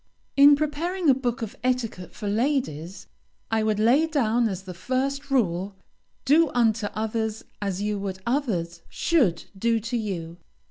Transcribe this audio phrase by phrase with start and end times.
[0.35, 3.05] In preparing a book of etiquette for ladies,
[3.51, 5.75] I would lay down as the first rule,
[6.25, 10.37] "Do unto others as you would others should do to you."